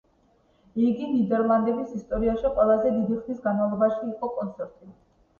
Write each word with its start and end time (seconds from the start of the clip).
იგი 0.83 1.09
ნიდერლანდების 1.09 1.91
ისტორიაში 1.99 2.51
ყველაზე 2.55 2.93
დიდი 2.95 3.17
ხნის 3.19 3.43
განმავლობაში 3.43 4.01
იყო 4.13 4.31
კონსორტი. 4.39 4.89